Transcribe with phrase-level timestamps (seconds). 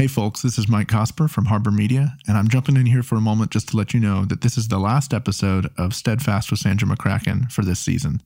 [0.00, 3.16] Hey folks, this is Mike Cosper from Harbor Media, and I'm jumping in here for
[3.16, 6.50] a moment just to let you know that this is the last episode of Steadfast
[6.50, 8.22] with Sandra McCracken for this season.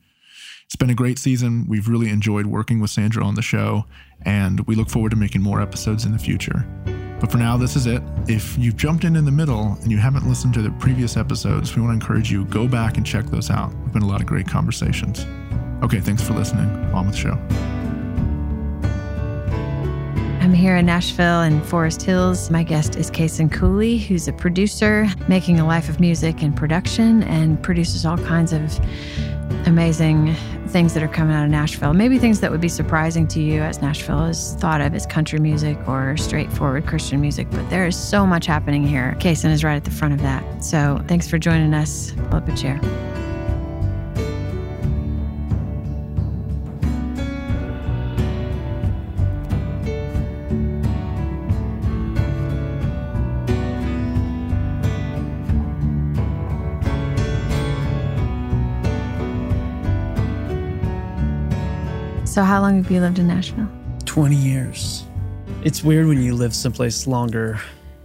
[0.67, 1.67] It's been a great season.
[1.69, 3.87] We've really enjoyed working with Sandra on the show,
[4.23, 6.65] and we look forward to making more episodes in the future.
[7.19, 8.05] But for now, this is it.
[8.29, 11.75] If you've jumped in in the middle and you haven't listened to the previous episodes,
[11.75, 13.73] we want to encourage you go back and check those out.
[13.73, 15.27] There've been a lot of great conversations.
[15.83, 16.69] Okay, thanks for listening.
[16.95, 17.74] On with the show.
[20.45, 22.51] I'm here in Nashville and Forest Hills.
[22.51, 27.23] My guest is Cason Cooley, who's a producer making a life of music and production
[27.23, 28.79] and produces all kinds of
[29.67, 30.35] amazing
[30.67, 31.95] things that are coming out of Nashville.
[31.95, 35.41] Maybe things that would be surprising to you as Nashville is thought of as country
[35.41, 39.17] music or straightforward Christian music, but there is so much happening here.
[39.21, 40.63] Cason is right at the front of that.
[40.63, 42.13] So thanks for joining us.
[42.29, 42.79] Pull up a chair.
[62.35, 63.69] So, how long have you lived in Nashville?
[64.07, 65.05] 20 years.
[65.63, 67.61] It's weird when you live someplace longer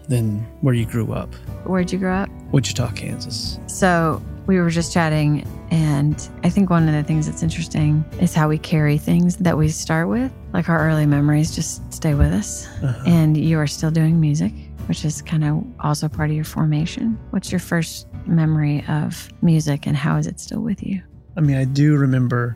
[0.08, 1.34] than where you grew up.
[1.66, 2.30] Where'd you grow up?
[2.52, 3.60] Wichita, Kansas.
[3.66, 8.36] So, we were just chatting, and I think one of the things that's interesting is
[8.36, 10.32] how we carry things that we start with.
[10.54, 12.68] Like our early memories just stay with us.
[12.84, 13.04] Uh-huh.
[13.08, 14.54] And you are still doing music,
[14.86, 17.18] which is kind of also part of your formation.
[17.32, 21.02] What's your first memory of music, and how is it still with you?
[21.36, 22.56] I mean, I do remember.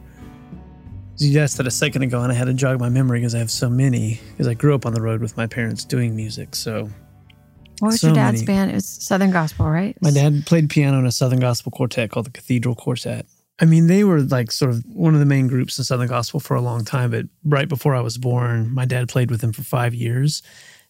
[1.18, 3.40] You asked that a second ago, and I had to jog my memory because I
[3.40, 4.20] have so many.
[4.32, 6.56] Because I grew up on the road with my parents doing music.
[6.56, 6.90] So
[7.80, 8.46] What was So your dad's many.
[8.48, 8.72] band?
[8.72, 9.96] It was Southern Gospel, right?
[10.02, 13.26] my dad played piano in a Southern Gospel quartet called the Cathedral Quartet.
[13.62, 16.40] I mean, they were like sort of one of the main groups in Southern Gospel
[16.40, 17.12] for a long time.
[17.12, 20.42] But right before I was born, my dad played with them for five years.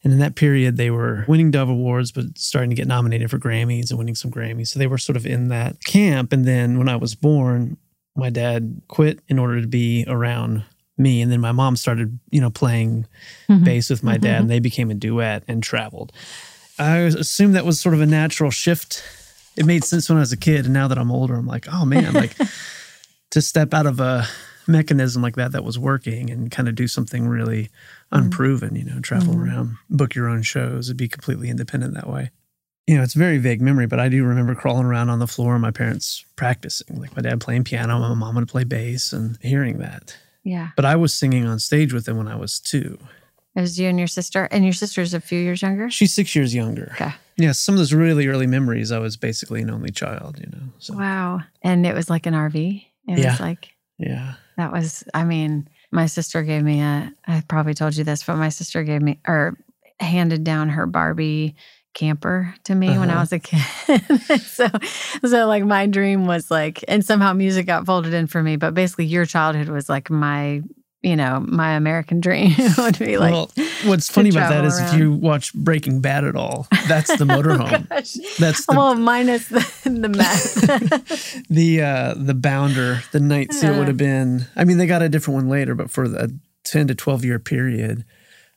[0.06, 3.38] And in that period, they were winning Dove Awards, but starting to get nominated for
[3.40, 4.68] Grammys and winning some Grammys.
[4.70, 6.34] So they were sort of in that camp.
[6.34, 7.78] And then when I was born,
[8.16, 10.63] my dad quit in order to be around
[10.97, 11.22] me.
[11.22, 13.07] And then my mom started, you know, playing
[13.50, 13.63] Mhm.
[13.63, 16.12] bass with my dad, and they became a duet and traveled.
[16.78, 19.03] I assume that was sort of a natural shift.
[19.57, 21.68] It made sense when I was a kid, and now that I'm older, I'm like,
[21.72, 22.35] oh man, like
[23.31, 24.28] to step out of a
[24.68, 27.69] mechanism like that that was working and kind of do something really
[28.12, 29.44] unproven, you know, travel Mhm.
[29.47, 32.29] around, book your own shows, and be completely independent that way.
[32.88, 35.28] You know, it's a very vague memory, but I do remember crawling around on the
[35.28, 39.38] floor, my parents practicing, like my dad playing piano, my mom would play bass, and
[39.42, 40.18] hearing that.
[40.44, 40.70] Yeah.
[40.76, 42.98] But I was singing on stage with them when I was two.
[43.56, 45.90] It was you and your sister, and your sister's a few years younger.
[45.90, 46.90] She's six years younger.
[46.96, 47.14] Okay.
[47.38, 50.68] Yeah, some of those really early memories, I was basically an only child, you know.
[50.80, 51.42] So Wow.
[51.62, 52.86] And it was like an RV.
[53.08, 53.32] It Yeah.
[53.32, 54.34] was like, yeah.
[54.58, 58.36] that was, I mean, my sister gave me a, I probably told you this, but
[58.36, 59.58] my sister gave me, or
[60.00, 61.56] handed down her Barbie
[61.94, 63.22] camper to me when I Uh-huh.
[63.22, 64.42] was a kid.
[64.42, 64.68] so,
[65.26, 68.74] so like my dream was like, and somehow music got folded in for me, but
[68.74, 70.62] basically your childhood was like my,
[71.02, 73.52] you know, my American dream would be like, well,
[73.86, 77.90] what's funny about that is if you watch Breaking Bad at all, that's the motorhome.
[77.90, 78.14] Gosh.
[78.40, 81.48] That's the well, minus the, the meth.
[81.50, 84.46] the uh the bounder, the night seal would have been.
[84.56, 86.30] I mean, they got a different one later, but for a
[86.64, 88.06] ten to twelve year period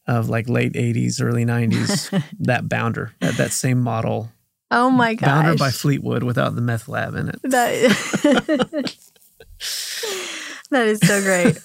[0.06, 4.30] of like late eighties, early nineties, that bounder, that, that same model,
[4.70, 5.26] oh my gosh.
[5.26, 7.40] bounder by Fleetwood without the meth lab in it.
[7.42, 8.96] That
[10.70, 11.58] that is so great.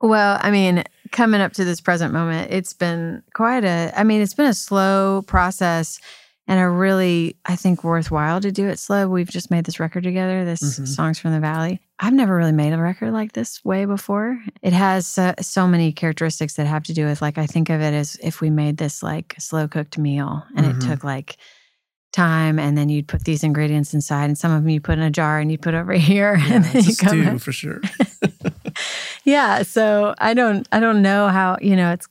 [0.00, 3.92] well, I mean, coming up to this present moment, it's been quite a.
[3.96, 5.98] I mean, it's been a slow process,
[6.46, 9.08] and a really, I think, worthwhile to do it slow.
[9.08, 10.44] We've just made this record together.
[10.44, 10.86] This Mhm.
[10.88, 11.80] songs from the valley.
[12.02, 14.40] I've never really made a record like this way before.
[14.62, 17.80] It has so, so many characteristics that have to do with like I think of
[17.82, 20.82] it as if we made this like slow cooked meal, and Mhm.
[20.82, 21.36] it took like
[22.12, 25.04] time and then you'd put these ingredients inside and some of them you put in
[25.04, 27.38] a jar and you put over here Yeah, and then you come stew in.
[27.38, 27.80] for sure.
[29.24, 32.08] yeah so i don't i don't know how you know it's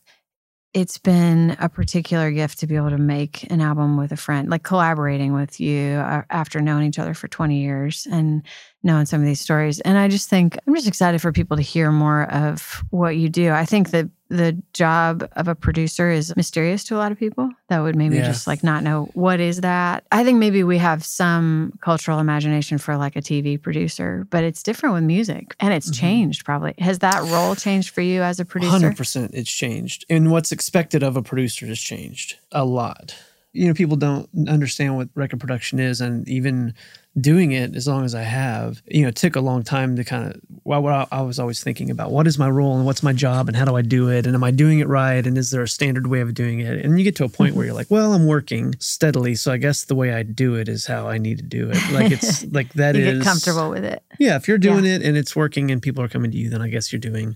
[0.74, 4.50] it's been a particular gift to be able to make an album with a friend
[4.50, 8.44] like collaborating with you uh, after knowing each other for 20 years and
[8.84, 9.80] knowing some of these stories.
[9.82, 13.30] And i just think i'm just excited for people to hear more of what you
[13.30, 13.52] do.
[13.52, 17.50] I think that the job of a producer is mysterious to a lot of people.
[17.70, 20.06] That would maybe just like not know what is that.
[20.12, 24.62] I think maybe we have some cultural imagination for like a tv producer but it's
[24.62, 25.96] different with music and it's Mhm.
[26.00, 26.76] changed probably.
[26.78, 28.72] Has that role changed for you as a producer?
[28.72, 33.16] Hundred percent, it's changed, and what's expected of a producer has changed a lot.
[33.54, 36.74] You know, people don't understand what record production is, and even
[37.20, 40.04] doing it as long as I have, you know, it took a long time to
[40.04, 40.40] kind of.
[40.64, 43.14] Well, what I, I was always thinking about what is my role and what's my
[43.14, 45.50] job and how do I do it and am I doing it right and is
[45.50, 46.86] there a standard way of doing it?
[46.86, 47.78] And you get to a point where you're mm-hmm.
[47.78, 51.08] like, well, I'm working steadily, so I guess the way I do it is how
[51.08, 51.92] I need to do it.
[51.92, 54.04] Like it's like that you is get comfortable with it.
[54.20, 56.62] Yeah, if you're doing it and it's working and people are coming to you, then
[56.62, 57.36] I guess you're doing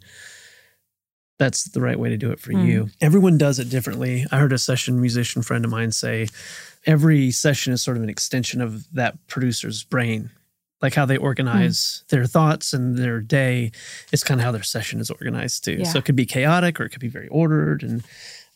[1.39, 2.68] that's the right way to do it for Mm.
[2.68, 2.89] you.
[3.01, 4.25] Everyone does it differently.
[4.31, 6.27] I heard a session musician friend of mine say
[6.85, 10.30] every session is sort of an extension of that producer's brain.
[10.81, 13.71] Like how they organize their thoughts and their day
[14.12, 15.77] is kind of how their session is organized too.
[15.80, 15.85] Yeah.
[15.85, 17.83] So it could be chaotic or it could be very ordered.
[17.83, 18.03] And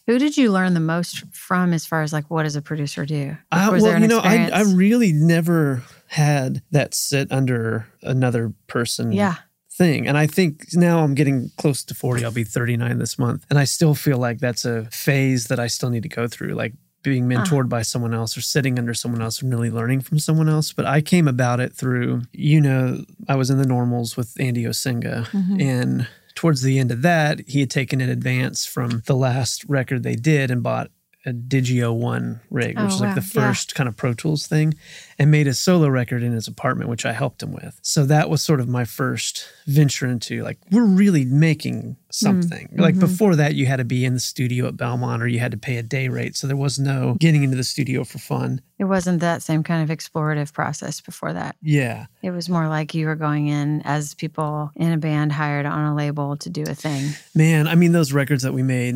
[0.07, 3.05] Who did you learn the most from as far as like what does a producer
[3.05, 3.37] do?
[3.51, 9.35] Was well, you know, I, I really never had that sit under another person yeah.
[9.77, 10.07] Thing.
[10.07, 12.25] And I think now I'm getting close to 40.
[12.25, 13.45] I'll be 39 this month.
[13.49, 16.55] And I still feel like that's a phase that I still need to go through,
[16.55, 17.43] like being Uh-huh.
[17.45, 20.73] mentored by someone else or sitting under someone else and really learning from someone else.
[20.73, 24.63] But I came about it through, you know, I was in the normals with Andy
[24.63, 25.27] Osenga.
[25.27, 25.61] Mhm.
[25.61, 30.01] And towards the end of that, he had taken an advance from the last record
[30.03, 30.89] they did and bought
[31.27, 33.15] a Digio One rig, which Oh, is like wow.
[33.15, 33.47] the Yeah.
[33.47, 34.73] first kind of Pro Tools thing,
[35.19, 37.77] and made a solo record in his apartment, which I helped him with.
[37.81, 42.69] So that was sort of my first venture into like, we're really making something.
[42.77, 43.01] Like mhm.
[43.01, 45.57] before that, you had to be in the studio at Belmont or you had to
[45.57, 46.35] pay a day rate.
[46.37, 48.61] So there was no getting into the studio for fun.
[48.79, 51.57] It wasn't that same kind of explorative process before that.
[51.61, 52.05] Yeah.
[52.21, 55.83] It was more like you were going in as people in a band hired on
[55.83, 57.09] a label to do a thing.
[57.35, 58.95] Man, I mean, those records that we made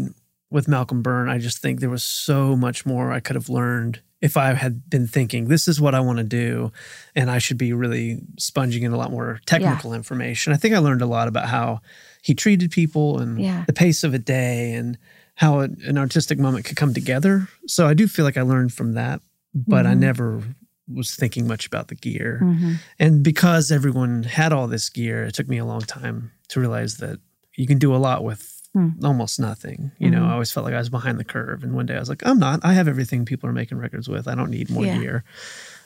[0.52, 4.02] with Malcolm Burn, I just think there was so much more I could have learned
[4.22, 6.72] if I had been thinking, this is what I want to do.
[7.16, 10.54] And I should be really sponging in a lot more technical information.
[10.54, 11.82] I think I learned a lot about how
[12.22, 13.64] he treated people and Yeah.
[13.66, 14.98] the pace of a day and
[15.36, 17.48] how an artistic moment could come together.
[17.66, 19.22] So I do feel like I learned from that,
[19.56, 20.00] but I Mhm.
[20.00, 20.44] never
[20.88, 22.42] was thinking much about the gear.
[22.44, 22.76] Mhm.
[23.00, 26.98] And because everyone had all this gear, it took me a long time to realize
[26.98, 27.20] that
[27.56, 28.90] you can do a lot with Hmm.
[29.04, 29.92] almost nothing.
[30.00, 30.28] You know, Mhm.
[30.30, 31.62] I always felt like I was behind the curve.
[31.64, 32.62] And one day I was like, I'm not.
[32.64, 34.28] I have everything people are making records with.
[34.30, 34.98] I don't need more Yeah.
[34.98, 35.24] gear.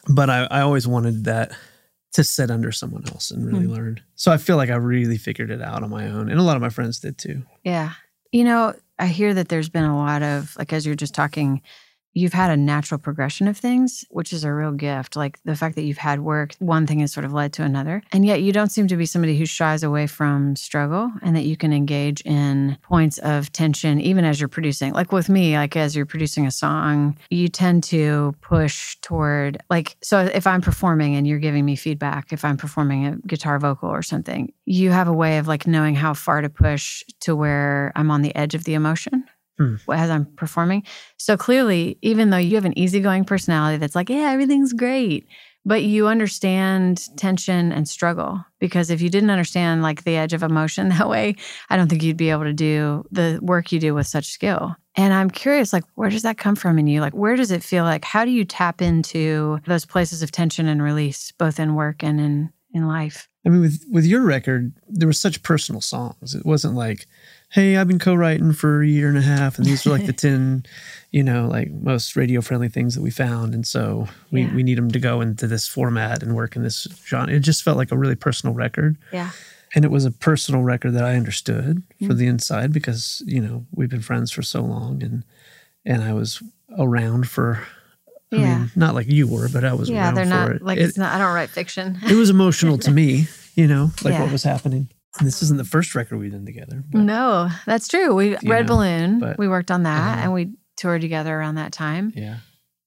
[0.08, 1.52] But I, I always wanted that
[2.14, 3.74] to sit under someone else and really Hmm.
[3.74, 4.02] learn.
[4.16, 6.30] So I feel like I really figured it out on my own.
[6.30, 7.44] And a lot of my friends did too.
[7.64, 7.94] Yeah.
[8.32, 11.62] You know, I hear that there's been a lot of, like, as you're just talking,
[12.16, 15.16] you've had a natural progression of things, which is a real gift.
[15.16, 18.02] Like the fact that you've had work, one thing has sort of led to another.
[18.12, 21.44] And yet you don't seem to be somebody who shies away from struggle and that
[21.44, 24.94] you can engage in points of tension, even as you're producing.
[24.94, 29.98] Like with me, like as you're producing a song, you tend to push toward, like,
[30.02, 33.90] so if I'm performing and you're giving me feedback, if I'm performing a guitar vocal
[33.90, 37.92] or something, you have a way of like knowing how far to push to where
[37.96, 39.26] I'm on the edge of the emotion
[39.58, 39.76] Hmm.
[39.90, 40.84] as I'm performing.
[41.18, 45.28] So clearly, even though you have an easygoing personality that's like, yeah, everything's great,
[45.66, 48.44] but you understand tension and struggle.
[48.60, 51.36] Because if you didn't understand like the edge of emotion that way,
[51.70, 54.76] I don't think you'd be able to do the work you do with such skill.
[54.98, 57.02] And I'm curious, like, where does that come from in you?
[57.02, 58.06] Like, where does it feel like?
[58.06, 62.20] How do you tap into those places of tension and release, both in work and
[62.20, 63.28] in in life?
[63.46, 66.34] I mean, with with your record, there were such personal songs.
[66.34, 67.06] It wasn't like,
[67.50, 70.14] "Hey, I've been co-writing for a year and a half, and these are like the
[70.28, 70.66] ten,
[71.12, 74.54] you know, like most radio friendly things that we found, and so we Yeah.
[74.56, 77.62] we need them to go into this format and work in this genre." It just
[77.64, 79.30] felt like a really personal record, Yeah.
[79.76, 82.18] and it was a personal record that I understood for Mm.
[82.18, 85.24] the inside because you know we've been friends for so long, and
[85.86, 86.42] and I was
[86.80, 87.60] around for.
[88.38, 88.58] I Yeah.
[88.60, 90.62] mean, not like you were, but I was Yeah, around they're for not it.
[90.62, 91.14] like It- it's not.
[91.14, 91.98] I don't write fiction.
[92.10, 94.22] it was emotional to me, you know, like Yeah.
[94.24, 94.90] what was happening.
[95.18, 96.84] And this isn't the first record we've done together.
[96.92, 98.14] But No, that's true.
[98.14, 99.20] We Red know, Balloon.
[99.20, 100.22] but- we worked on that Uh-huh.
[100.24, 102.12] and we toured together around that time.
[102.16, 102.38] yeah.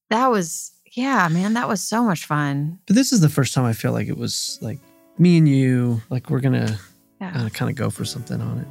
[0.09, 1.53] That was yeah, man.
[1.53, 2.79] That was so much fun.
[2.87, 4.79] But this is the first time I feel like it was like
[5.19, 6.79] me and you, like we're going to
[7.21, 7.31] Yeah.
[7.45, 8.67] uh, kind of go for something on it.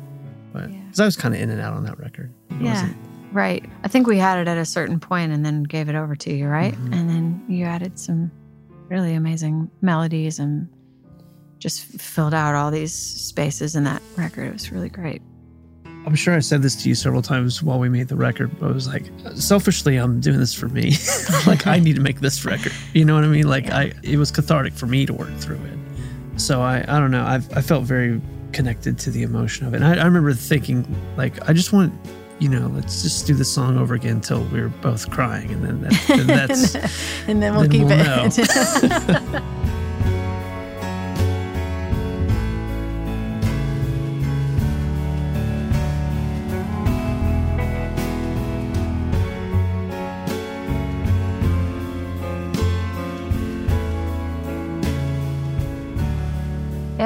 [0.52, 0.78] But Yeah.
[0.87, 2.32] because I was kind of in and out on that record.
[2.50, 2.73] It Yeah.
[2.73, 2.97] wasn't-
[3.32, 3.64] Right.
[3.85, 6.32] I think we had it at a certain point and then gave it over to
[6.35, 6.75] you, right?
[6.75, 6.94] Mhm.
[6.94, 8.30] And then you added some
[8.88, 10.68] really amazing melodies and
[11.58, 14.47] just filled out all these spaces in that record.
[14.47, 15.20] It was really great.
[16.06, 18.70] I'm sure I said this to you several times while we made the record, but
[18.70, 19.04] I was like,
[19.35, 20.94] selfishly, I'm doing this for me.
[21.47, 22.73] like, I need to make this record.
[22.94, 23.47] You know what I mean?
[23.49, 23.76] Like, Yeah.
[23.78, 26.40] I it was cathartic for me to work through it.
[26.40, 27.25] So I, I don't know.
[27.25, 28.20] I, I felt very
[28.52, 29.82] connected to the emotion of it.
[29.82, 31.92] And I, I remember thinking, like, I just want,
[32.38, 35.80] you know, let's just do the song over again until we're both crying, and then,
[35.83, 36.75] that, then that's
[37.28, 37.99] and then we'll then keep we'll
[38.38, 39.52] it.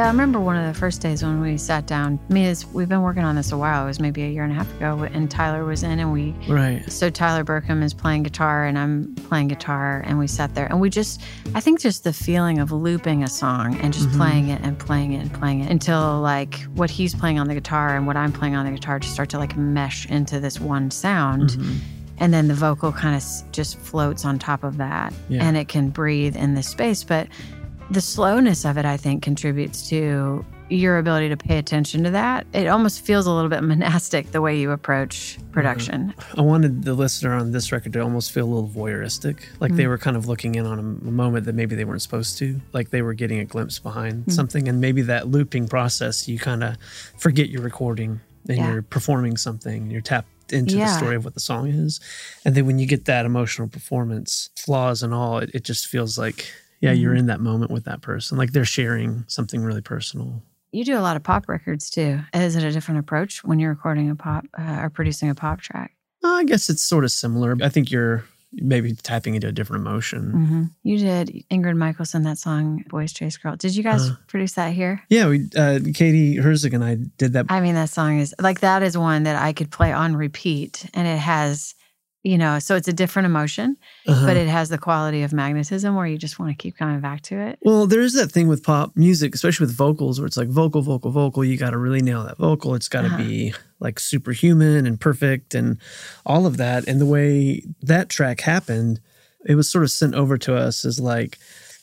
[0.03, 2.19] I remember one of the first days when we sat down.
[2.29, 3.85] Me is we've been working on this a while.
[3.85, 6.35] It was maybe a year and a half ago, and Tyler was in, and we
[6.49, 6.83] Right.
[6.91, 10.81] so Tyler Burkum is playing guitar and I'm playing guitar and we sat there and
[10.81, 11.21] we just
[11.55, 14.17] I think just the feeling of looping a song and just Mhm.
[14.17, 17.55] playing it and playing it and playing it until like what he's playing on the
[17.55, 20.59] guitar and what I'm playing on the guitar just start to like mesh into this
[20.61, 21.77] one sound Mhm.
[22.19, 25.45] and then the vocal kind of just floats on top of that Yeah.
[25.45, 27.29] and it can breathe in this space but
[27.93, 32.47] the slowness of it i think contributes to your ability to pay attention to that
[32.55, 36.95] it almost feels a little bit monastic the way you approach production I wanted the
[36.95, 39.77] listener on this record to almost feel a little voyeuristic, like Mm.
[39.77, 42.59] they were kind of looking in on a, moment that maybe they weren't supposed to,
[42.73, 44.33] like they were getting a glimpse behind Mm.
[44.33, 46.77] something, and maybe that looping process, you kind of
[47.19, 48.73] forget you're recording and Yeah.
[48.73, 52.01] you're performing something, you're tapped into the story of what the song is,
[52.47, 56.17] and then when you get that emotional performance, flaws and all, it, it just feels
[56.17, 56.51] like.
[56.83, 57.01] Yeah, Mm-hmm.
[57.03, 58.37] you're in that moment with that person.
[58.37, 60.43] Like they're sharing something really personal.
[60.73, 62.21] You do a lot of pop records too.
[62.35, 65.61] Is it a different approach when you're recording a pop uh, or producing a pop
[65.61, 65.95] track?
[66.25, 67.57] I guess it's sort of similar.
[67.63, 68.25] I think you're
[68.55, 70.31] maybe tapping into a different emotion.
[70.31, 74.15] hmm You did Ingrid Michaelson that song "Boys Chase Girl." Did you guys Uh.
[74.27, 75.03] produce that here?
[75.09, 77.47] Yeah, we uh, Katie Herzig and I did that.
[77.49, 80.85] I mean, that song is like that is one that I could play on repeat,
[80.95, 81.75] and it has,
[82.23, 83.77] you know, so it's a different emotion,
[84.07, 84.27] Uh-huh.
[84.27, 87.21] but it has the quality of magnetism where you just want to keep coming back
[87.23, 87.59] to it.
[87.63, 90.83] well, there is that thing with pop music, especially with vocals, where it's like vocal,
[90.83, 91.45] vocal, vocal.
[91.45, 92.75] You got to really nail that vocal.
[92.75, 93.17] It's got to Uh-huh.
[93.17, 95.79] be like superhuman and perfect and
[96.25, 96.87] all of that.
[96.87, 99.01] And the way that track happened,
[99.45, 101.39] it was sort of sent over to us as like,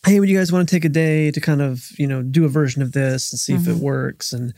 [0.06, 2.46] hey, would you guys want to take a day to kind of, you know, do
[2.46, 3.80] a version of this and see if it Mhm.
[3.82, 4.32] works?
[4.32, 4.54] And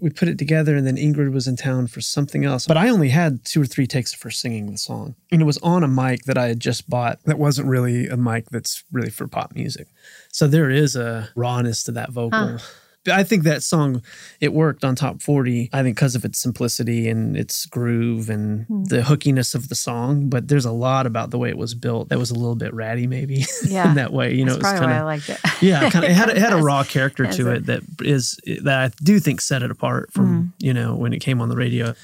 [0.00, 2.66] we put it together, and then Ingrid was in town for something else.
[2.66, 5.16] But I only had two or three takes of her singing the song.
[5.32, 8.16] And it was on a mic that I had just bought that wasn't really a
[8.16, 9.88] mic that's really for pop music.
[10.32, 12.58] So there is a rawness to that vocal.
[12.58, 12.64] But
[13.10, 14.02] I think that song,
[14.40, 18.66] it worked on top 40, I think because of its simplicity and its groove and
[18.66, 18.84] Hmm.
[18.84, 20.28] the hookiness of the song.
[20.28, 22.74] But there's a lot about the way it was built that was a little bit
[22.74, 24.34] ratty, maybe Yeah, in that way.
[24.34, 25.38] You know, That's it was probably kind why I liked it.
[25.62, 28.38] Yeah, kind of, it had it had a raw character to it- it that is
[28.62, 30.48] that I do think set it apart from Mm-hmm.
[30.58, 31.94] you know when it came on the radio.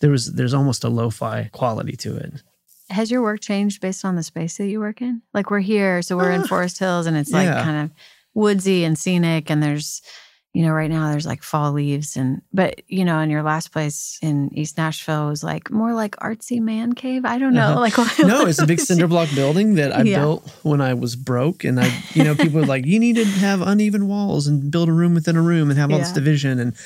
[0.00, 2.42] There was there's almost a lo-fi quality to it.
[2.90, 5.22] Has your work changed based on the space that you work in?
[5.32, 7.62] Like we're here, so we're in Uh, Forest Hills, and it's like yeah.
[7.62, 7.90] kind of
[8.34, 10.02] woodsy and scenic, and there's,
[10.54, 13.72] you know, right now there's like fall leaves, and but you know, in your last
[13.72, 17.24] place in East Nashville was like more like artsy man cave.
[17.24, 17.80] I don't know, Uh-huh.
[17.80, 20.20] like what No, it's a big cinder block building that I Yeah.
[20.20, 21.64] built when I was broke.
[21.64, 24.88] And I, you know, people were like, you need to have uneven walls and build
[24.88, 26.60] a room within a room and have all this division.
[26.60, 26.76] And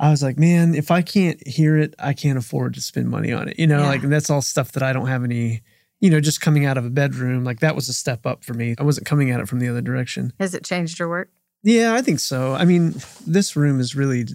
[0.00, 3.32] I was like, man, if I can't hear it, I can't afford to spend money
[3.32, 3.56] on it.
[3.58, 3.88] You know, Yeah.
[3.88, 5.62] like, and that's all stuff that I don't have any,
[6.00, 7.44] you know, just coming out of a bedroom.
[7.44, 8.74] Like, that was a step up for me.
[8.78, 10.32] I wasn't coming at it from the other direction.
[10.40, 11.30] Has it changed your work?
[11.62, 12.54] Yeah, I think so.
[12.54, 12.94] I mean,
[13.26, 14.26] this room is really,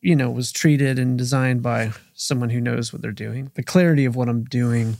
[0.00, 3.50] you know, was treated and designed by someone who knows what they're doing.
[3.54, 4.96] The clarity of what I'm doing,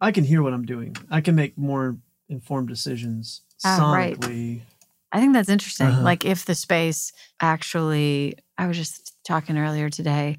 [0.00, 0.96] I can hear what I'm doing.
[1.10, 1.96] I can make more
[2.28, 4.18] informed decisions Ah, right.
[4.18, 4.60] sonically.
[5.10, 5.86] I think that's interesting.
[5.88, 6.02] Uh-huh.
[6.02, 10.36] Like if the space actually, I was just talking earlier today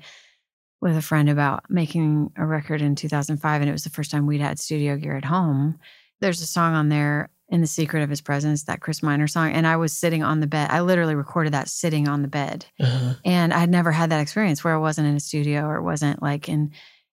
[0.79, 4.25] with a friend about making a record in 2005, and it was the first time
[4.25, 5.79] we'd had studio gear at home.
[6.21, 9.51] There's a song on there, In the Secret of His Presence, that Chris Minor song.
[9.51, 10.69] And I was sitting on the bed.
[10.69, 12.65] I literally recorded that sitting on the bed.
[12.79, 15.83] Uh, And I'd never had that experience where i wasn't in a studio or it
[15.83, 16.71] wasn't like in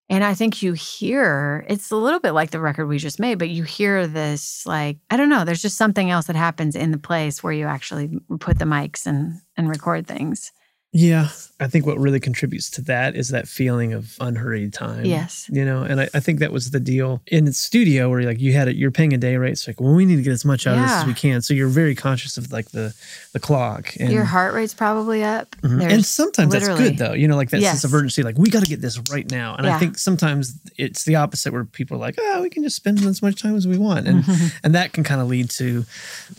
[0.09, 3.39] and I think you hear it's a little bit like the record we just made,
[3.39, 6.91] but you hear this like I don't know, there's just something else that happens in
[6.91, 10.51] the place where you actually put the mics and and record things.
[10.97, 15.05] Yeah, I think what really contributes to that is that feeling of unhurried time.
[15.05, 15.47] Yes.
[15.53, 18.39] You know, and I, I think that was the deal in the studio where like
[18.39, 19.51] you had it, you're paying a day rate.
[19.51, 21.43] It's like, well, we need to get as much out of this as we can.
[21.43, 22.95] So you're very conscious of like the
[23.33, 23.95] the clock.
[23.99, 25.55] And Your heart rate's probably up.
[25.57, 25.87] Mhm.
[25.87, 27.13] And sometimes that's good though.
[27.13, 29.53] You know, like that sense of urgency, like we got to get this right now.
[29.55, 32.75] And I think sometimes it's the opposite where people are like, oh, we can just
[32.75, 34.07] spend as much time as we want.
[34.07, 34.25] And
[34.63, 35.85] and that can kind of lead to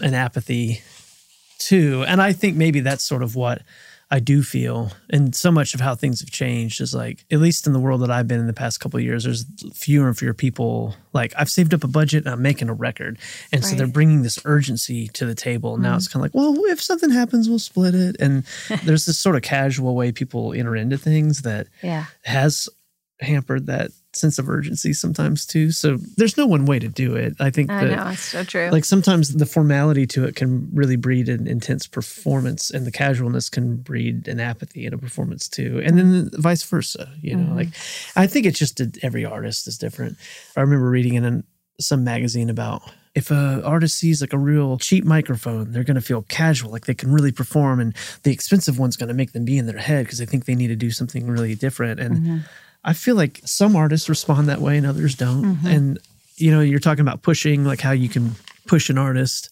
[0.00, 0.82] an apathy
[1.58, 2.04] too.
[2.08, 3.62] And I think maybe that's sort of what
[4.10, 4.92] I do feel.
[5.10, 8.00] And so much of how things have changed is like, at least in the world
[8.00, 10.94] that I've been in the past couple of years, there's fewer and fewer people.
[11.12, 13.18] Like I've saved up a budget and I'm making a record.
[13.52, 15.76] And so they're bringing this urgency to the table.
[15.76, 16.20] Now it's mm-hmm.
[16.20, 18.16] kind of like, well, if something happens, we'll split it.
[18.18, 18.44] And
[18.84, 22.06] there's this sort of casual way people enter into things that Yeah.
[22.22, 22.68] has
[23.20, 25.70] hampered that sense of urgency sometimes too.
[25.72, 27.34] So there's no one way to do it.
[27.40, 28.68] I think I that know, it's so true.
[28.70, 33.48] like sometimes the formality to it can really breed an intense performance and the casualness
[33.48, 37.56] can breed an apathy in a performance too and then vice versa you know Mhm.
[37.56, 37.68] like
[38.16, 40.16] i think it's just that every artist is different
[40.56, 41.44] i remember reading in an,
[41.80, 42.82] some magazine about
[43.14, 46.87] if a artist sees like a real cheap microphone, they're going to feel casual, like
[46.87, 49.78] they can really perform, and the expensive one's going to make them be in their
[49.78, 51.98] head because they think they need to do something really different.
[51.98, 52.38] And Mm-hmm.
[52.88, 55.45] I feel like some artists respond that way and others don't.
[55.45, 55.66] Mm-hmm.
[55.66, 55.99] And
[56.37, 58.33] you know, you're talking about pushing, like how you can
[58.66, 59.50] push an artist,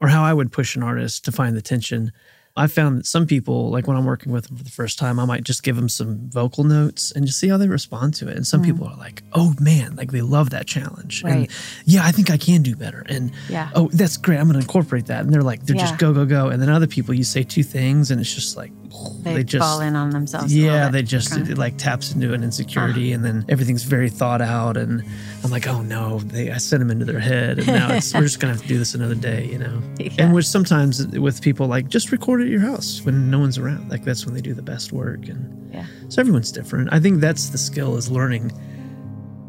[0.00, 2.10] or how I would push an artist to find the tension.
[2.58, 5.20] I found that some people, like when I'm working with them for the first time,
[5.20, 8.28] I might just give them some vocal notes and just see how they respond to
[8.28, 8.36] it.
[8.36, 11.50] And some people are like, "Oh man, like they love that challenge." And Right.
[11.84, 13.04] yeah, I think I can do better.
[13.14, 13.68] And Yeah.
[13.74, 14.38] oh, that's great.
[14.38, 15.22] I'm going to incorporate that.
[15.22, 15.82] And they're like, they're Yeah.
[15.86, 16.48] just go go go.
[16.48, 18.72] And then other people, you say two things, and it's just like
[19.22, 20.54] They, they just fall in on themselves.
[20.54, 24.76] yeah, they just it like taps into an insecurity, and then everything's very thought out.
[24.76, 25.02] And
[25.44, 28.22] I'm like, oh no, they I sent them into their head, and now it's, we're
[28.22, 29.82] just gonna have to do this another day, you know.
[29.98, 30.12] Yeah.
[30.26, 33.90] And which sometimes with people like just record at your house when no one's around.
[33.90, 35.86] Like that's when they do the best work, and Yeah.
[36.08, 36.90] so everyone's different.
[36.92, 38.50] I think that's the skill is learning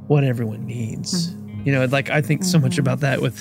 [0.08, 1.30] what everyone needs.
[1.32, 1.62] Mm-hmm.
[1.66, 3.38] You know, like I think so much about that with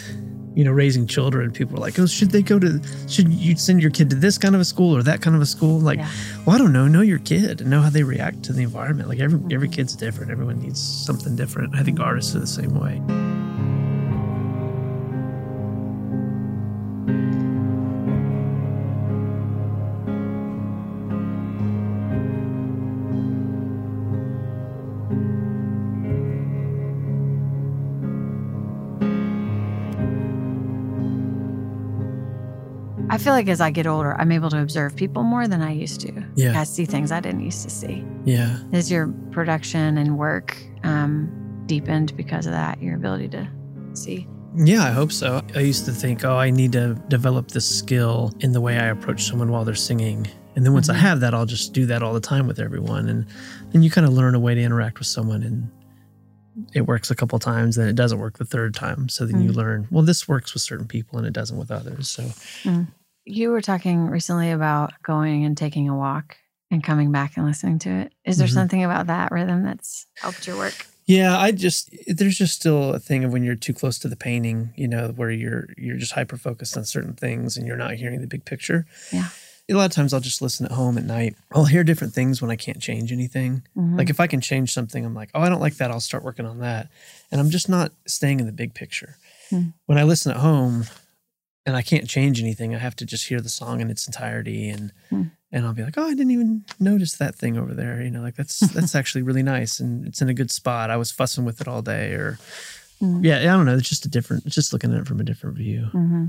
[0.56, 1.52] you know raising children.
[1.52, 2.80] People are like, oh, should they go to?
[3.08, 5.42] Should you send your kid to this kind of a school or that kind of
[5.42, 5.78] a school?
[5.78, 6.10] Like, Yeah.
[6.44, 6.88] well, I don't know.
[6.88, 9.08] Know your kid and know how they react to the environment.
[9.08, 9.52] Like every Mm-hmm.
[9.52, 10.30] every kid's different.
[10.32, 11.76] Everyone needs something different.
[11.76, 13.02] I think artists are the same way.
[33.16, 35.72] I feel like as I get older, I'm able to observe people more than I
[35.72, 36.22] used to.
[36.34, 36.60] Yeah.
[36.60, 38.04] I see things I didn't used to see.
[38.26, 38.58] Yeah.
[38.72, 42.82] Is your production and work um, deepened because of that?
[42.82, 43.48] Your ability to
[43.94, 44.28] see?
[44.54, 45.40] Yeah, I hope so.
[45.54, 48.88] I used to think, oh, I need to develop this skill in the way I
[48.88, 50.26] approach someone while they're singing.
[50.54, 51.00] And then once I mm-hmm.
[51.00, 53.08] have that, I'll just do that all the time with everyone.
[53.08, 53.26] And
[53.70, 55.70] then you kind of learn a way to interact with someone and
[56.74, 59.08] it works a couple times, then it doesn't work the third time.
[59.08, 59.56] So then you mm.
[59.56, 62.10] learn, well, this works with certain people and it doesn't with others.
[62.10, 62.22] So
[62.68, 62.86] mm.
[63.26, 66.36] You were talking recently about going and taking a walk
[66.70, 68.12] and coming back and listening to it.
[68.24, 68.52] Is there Mhm.
[68.54, 70.86] something about that rhythm that's helped your work?
[71.06, 74.16] Yeah, I just there's just still a thing of when you're too close to the
[74.16, 77.94] painting, you know, where you're you're just hyper focused on certain things and you're not
[77.94, 78.86] hearing the big picture.
[79.12, 79.28] Yeah.
[79.68, 81.34] A lot of times I'll just listen at home at night.
[81.52, 83.62] I'll hear different things when I can't change anything.
[83.76, 83.98] Mhm.
[83.98, 85.90] Like if I can change something, I'm like, oh, I don't like that.
[85.90, 86.88] I'll start working on that.
[87.32, 89.16] And I'm just not staying in the big picture.
[89.50, 89.70] Hmm.
[89.86, 90.86] When I listen at home
[91.66, 94.68] and I can't change anything, I have to just hear the song in its entirety
[94.70, 95.22] and Hmm.
[95.52, 98.02] and I'll be like, oh, I didn't even notice that thing over there.
[98.02, 100.90] You know, like that's that's actually really nice and it's in a good spot.
[100.90, 102.38] I was fussing with it all day, or
[103.02, 103.22] Mm.
[103.22, 103.76] yeah, I don't know.
[103.76, 104.46] It's just a different.
[104.46, 105.84] It's just looking at it from a different view.
[105.92, 106.26] hmm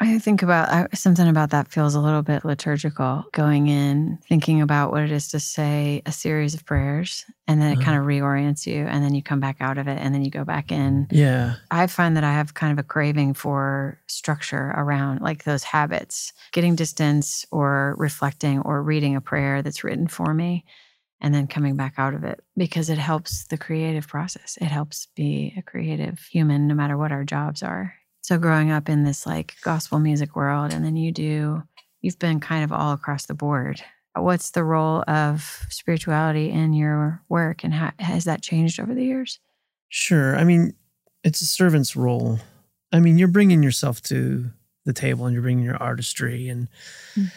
[0.00, 3.24] I think about I, something about that feels a little bit liturgical.
[3.32, 7.72] Going in, thinking about what it is to say a series of prayers, and then
[7.72, 7.84] it Uh-huh.
[7.84, 10.30] kind of reorients you, and then you come back out of it, and then you
[10.30, 11.08] go back in.
[11.10, 15.64] Yeah, I find that I have kind of a craving for structure around like those
[15.64, 20.64] habits, getting distance or reflecting or reading a prayer that's written for me
[21.20, 24.58] and then coming back out of it because it helps the creative process.
[24.60, 27.94] It helps be a creative human no matter what our jobs are.
[28.28, 31.62] So growing up in this like gospel music world and then you do
[32.02, 33.82] you've been kind of all across the board.
[34.14, 39.02] What's the role of spirituality in your work and how has that changed over the
[39.02, 39.38] years?
[39.88, 40.36] sure.
[40.36, 40.74] I mean,
[41.24, 42.38] it's a servant's role.
[42.92, 44.50] I mean, you're bringing yourself to
[44.84, 46.68] the table and you're bringing your artistry and
[47.16, 47.30] Mm.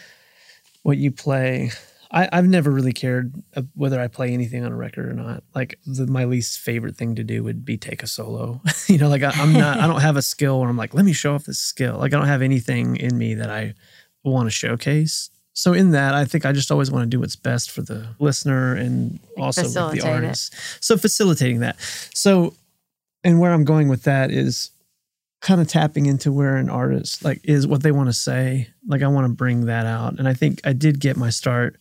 [0.82, 1.70] what you play.
[2.12, 3.32] I, I've never really cared
[3.74, 5.42] whether I play anything on a record or not.
[5.54, 8.60] Like the, my least favorite thing to do would be take a solo.
[8.86, 9.80] you know, like I, I'm not.
[9.80, 11.96] I don't have a skill where I'm like, let me show off this skill.
[11.96, 13.74] Like I don't have anything in me that I
[14.24, 15.30] want to showcase.
[15.54, 18.06] So in that, I think I just always want to do what's best for the
[18.18, 20.04] listener and also with the it.
[20.04, 20.54] artist.
[20.80, 21.76] So facilitating that.
[22.14, 22.54] So,
[23.24, 24.70] and where I'm going with that is
[25.42, 28.68] kind of tapping into where an artist like is what they want to say.
[28.86, 30.18] Like I want to bring that out.
[30.18, 31.78] And I think I did get my start,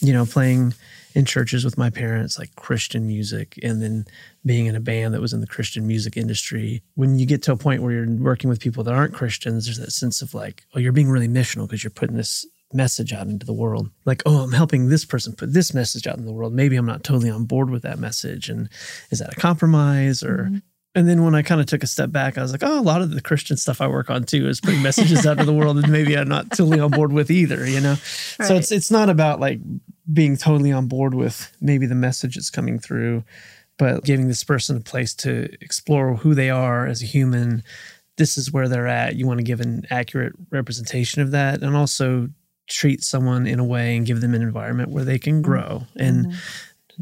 [0.00, 0.74] you know, playing
[1.14, 4.04] in churches with my parents, like Christian music, and then
[4.46, 6.82] being in a band that was in the Christian music industry.
[6.94, 9.78] When you get to a point where you're working with people that aren't Christians, there's
[9.78, 13.26] that sense of like, oh, you're being really missional because you're putting this message out
[13.26, 13.90] into the world.
[14.04, 16.52] Like, oh, I'm helping this person put this message out in the world.
[16.52, 18.48] Maybe I'm not totally on board with that message.
[18.48, 18.68] And
[19.10, 20.58] is that a compromise or mm-hmm.
[20.94, 22.82] And then when I kind of took a step back, I was like, oh, a
[22.82, 25.52] lot of the Christian stuff I work on too is putting messages out to the
[25.52, 27.94] world that maybe I'm not totally on board with either, you know?
[27.94, 29.60] So it's it's not about like
[30.12, 33.22] being totally on board with maybe the message that's coming through,
[33.78, 37.62] but giving this person a place to explore who they are as a human.
[38.16, 39.14] This is where they're at.
[39.14, 42.30] You want to give an accurate representation of that and also
[42.68, 45.42] treat someone in a way and give them an environment where they can mm-hmm.
[45.42, 46.38] grow and mm-hmm.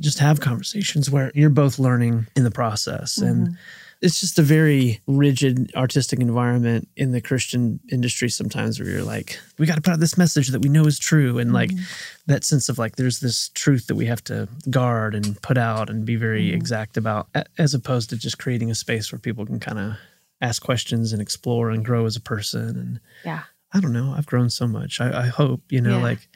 [0.00, 3.18] Just have conversations where you're both learning in the process.
[3.18, 3.54] And mm-hmm.
[4.00, 9.38] it's just a very rigid artistic environment in the Christian industry sometimes where you're like,
[9.58, 11.38] we got to put out this message that we know is true.
[11.38, 11.82] And like mm-hmm.
[12.26, 15.90] that sense of like, there's this truth that we have to guard and put out
[15.90, 16.56] and be very mm-hmm.
[16.56, 19.92] exact about, as opposed to just creating a space where people can kind of
[20.40, 22.68] ask questions and explore and grow as a person.
[22.68, 23.42] And Yeah.
[23.72, 25.00] I don't know, I've grown so much.
[25.00, 26.02] I, I hope, you know, Yeah.
[26.02, 26.27] like,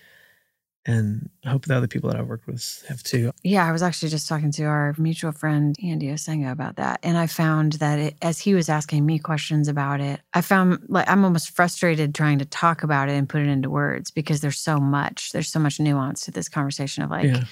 [0.85, 3.31] and I hope the other people that I've worked with have too.
[3.45, 7.17] Yeah, I was actually just talking to our mutual friend Andy Osenga about that, and
[7.17, 11.09] I found that it, as he was asking me questions about it, I found like
[11.09, 14.59] I'm almost frustrated trying to talk about it and put it into words because there's
[14.59, 17.45] so much, there's so much nuance to this conversation of like yeah.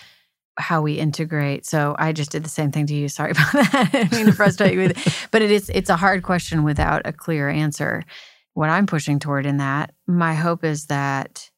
[0.58, 1.66] how we integrate.
[1.66, 3.08] So I just did the same thing to you.
[3.08, 3.90] Sorry about that.
[3.94, 5.14] I mean to frustrate you with it.
[5.30, 8.04] But it is it's a hard question without a clear answer.
[8.54, 11.49] What I'm pushing toward in that, my hope is that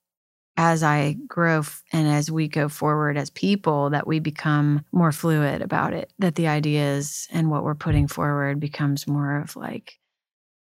[0.56, 1.62] as I grow
[1.92, 6.34] and as we go forward as people, that we become more fluid about it, that
[6.34, 9.98] the ideas and what we're putting forward becomes more of like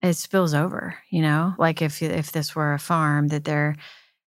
[0.03, 1.55] it spills over, you know?
[1.59, 3.77] Like if if this were a farm that they're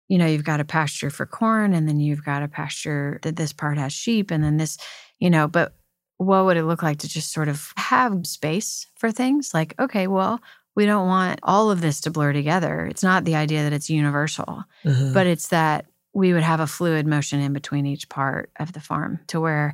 [0.09, 3.35] you know, you've got a pasture for corn and then you've got a pasture that
[3.37, 4.77] this part has sheep and then this,
[5.19, 5.75] you know, but
[6.17, 9.53] what would it look like to just sort of have space for things?
[9.53, 10.39] Like, okay, well,
[10.75, 12.85] we don't want all of this to blur together.
[12.85, 15.11] It's not the idea that it's universal, Uh-huh.
[15.13, 18.79] but it's that we would have a fluid motion in between each part of the
[18.79, 19.73] farm to where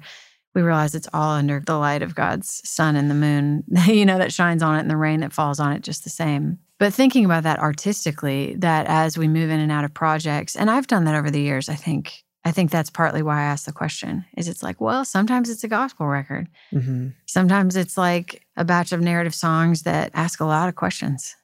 [0.55, 4.17] we realize it's all under the light of God's sun and the moon, you know,
[4.17, 6.57] that shines on it and the rain that falls on it just the same.
[6.79, 10.69] But thinking about that artistically, that as we move in and out of projects, and
[10.71, 13.65] I've done that over the years, I think I think that's partly why I asked
[13.65, 14.25] the question.
[14.37, 16.47] Is it's like, well, sometimes it's a gospel record.
[16.73, 17.13] Mhm.
[17.25, 21.35] Sometimes it's like a batch of narrative songs that ask a lot of questions.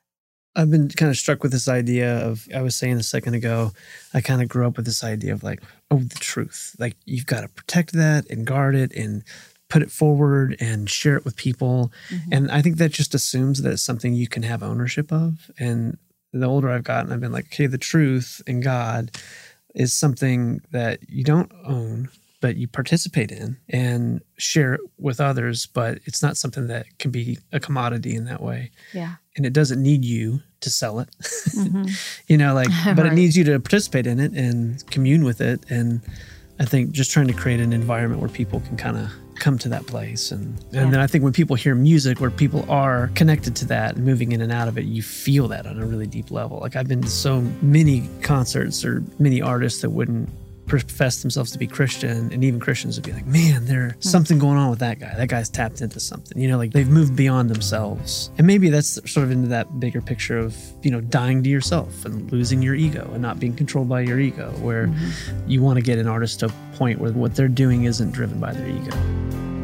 [0.56, 3.74] I've been kind of struck with this idea of, I was saying a second ago,
[4.14, 6.78] I kind of grew up with this idea of like, oh, the truth.
[6.80, 9.24] Like, you've got to protect that and guard it and
[9.70, 11.92] put it forward and share it with people.
[12.32, 15.52] And I think that just assumes that it's something you can have ownership of.
[15.60, 15.98] And
[16.32, 19.12] the older I've gotten, I've been like, okay, the truth and God
[19.76, 22.10] is something that you don't own,
[22.42, 25.66] but you participate in and share it with others.
[25.68, 29.16] But it's not something that can be a commodity in that way Yeah.
[29.36, 31.10] and it doesn't need you to sell it
[31.56, 31.92] Mhm.
[32.28, 33.12] you know like but Right.
[33.12, 36.02] it needs you to participate in it and commune with it and
[36.60, 39.68] i think just trying to create an environment where people can kind of come to
[39.68, 40.32] that place.
[40.32, 43.96] And and then i think when people hear music where people are connected to that
[43.96, 46.60] and moving in and out of it you feel that on a really deep level.
[46.60, 50.30] Like i've been to so many concerts or many artists that wouldn't
[50.66, 54.00] profess themselves to be Christian, and even Christians would be like, "Man, there's hmm.
[54.02, 55.14] something going on with that guy.
[55.16, 59.00] That guy's tapped into something." You know, like they've moved beyond themselves, and maybe that's
[59.12, 62.76] sort of into that bigger picture of you know dying to yourself and losing your
[62.76, 65.50] ego and not being controlled by your ego, where mm-hmm.
[65.50, 68.40] you want to get an artist to a point where what they're doing isn't driven
[68.40, 69.55] by their ego.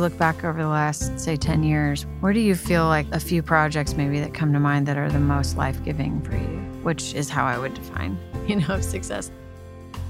[0.00, 3.42] Look back over the last, say, 10 years, where do you feel like a few
[3.42, 6.58] projects maybe that come to mind that are the most life giving for you?
[6.82, 9.30] Which is how I would define, you know, success.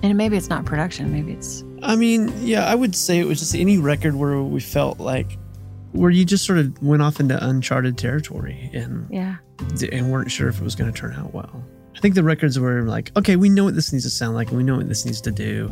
[0.02, 3.38] And maybe it's not production, maybe it's, I mean, yeah, I would say it was
[3.38, 5.38] just any record where we felt like
[5.92, 9.36] where you just sort of went off into uncharted territory and yeah.
[9.92, 11.64] and weren't sure if it was going to turn out well.
[12.00, 14.48] I think the records were like, okay, we know what this needs to sound like,
[14.48, 15.70] and we know what this needs to do,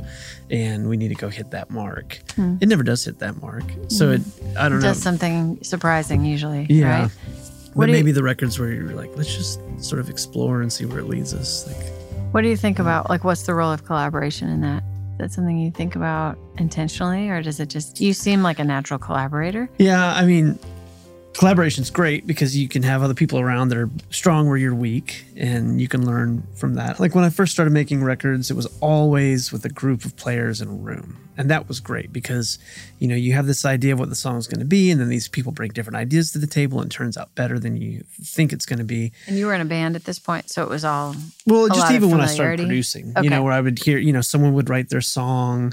[0.50, 2.18] and we need to go hit that mark.
[2.36, 2.56] Hmm.
[2.60, 4.20] It never does hit that mark, so it,
[4.58, 4.88] I don't know.
[4.88, 7.10] Does something surprising usually, yeah, right?
[7.68, 10.70] but What you- maybe the records where you're like, let's just sort of explore and
[10.70, 11.66] see where it leads us.
[11.66, 11.82] Like,
[12.32, 14.82] What do you think about, like, what's the role of collaboration in that?
[14.82, 15.24] that?
[15.24, 18.64] Is that something you think about intentionally, or does it just, you seem like a
[18.64, 19.70] natural collaborator?
[19.78, 20.58] yeah, I mean,
[21.38, 25.24] collaboration's great because you can have other people around that are strong where you're weak
[25.37, 26.98] and you can learn from that.
[26.98, 30.61] Like when I first started making records, it was always with a group of players
[30.61, 31.16] in a room.
[31.37, 32.59] And that was great because,
[32.98, 35.01] you know, you have this idea of what the song is going to be, and
[35.01, 37.77] then these people bring different ideas to the table and it turns out better than
[37.77, 39.12] you think it's going to be.
[39.29, 41.14] And you were in a band at this point, so it was all,
[41.46, 43.22] Well, just even when I started producing, Okay.
[43.22, 45.72] you know, where I would hear, you know, someone would write their song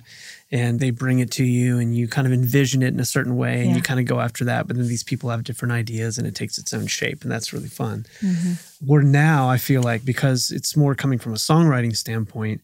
[0.56, 3.36] and they bring it to you and you kind of envision it in a certain
[3.36, 3.76] way and Yeah.
[3.76, 4.68] you kind of go after that.
[4.68, 7.52] But then these people have different ideas and it takes its own shape and that's
[7.52, 8.06] really fun.
[8.22, 8.54] Mm-hmm.
[8.88, 12.62] Where now I feel like because it's more coming from a songwriting standpoint,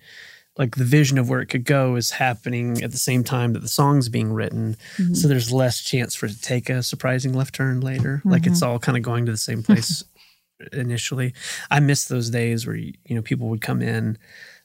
[0.58, 3.60] like the vision of where it could go is happening at the same time that
[3.60, 4.78] the song's being written.
[4.96, 5.14] Mm-hmm.
[5.14, 8.22] So there's less chance for it to take a surprising left turn later.
[8.24, 8.72] Like it's mm-hmm.
[8.72, 10.06] all kind of going to the same place
[10.72, 11.34] initially.
[11.70, 14.18] I miss those days where you know people would come in